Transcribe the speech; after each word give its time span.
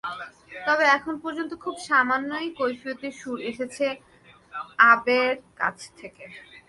তবে 0.67 0.83
এখন 0.97 1.15
পর্যন্ত 1.23 1.51
খুব 1.63 1.75
সামান্যই 1.89 2.49
কৈফিয়তের 2.59 3.13
সুর 3.19 3.37
এসেছে 3.51 3.85
আবের 4.91 5.33
কাছ 5.55 5.77
থেকে। 5.99 6.25